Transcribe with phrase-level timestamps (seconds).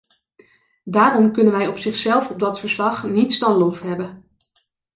[0.83, 4.23] Daarom kunnen wij op zichzelf op dat verslag niets dan lof hebben.